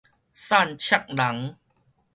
[0.33, 1.55] 散赤人